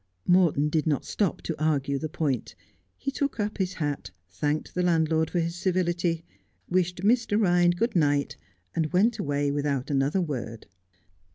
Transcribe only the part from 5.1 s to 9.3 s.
for his civility, wished Mr. Ehind good night, and went